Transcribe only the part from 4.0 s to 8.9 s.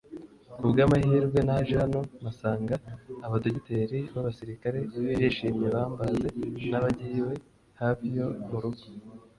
b’ abasirikare ndishimye bambaze nabagiwe hafi yo mu rugo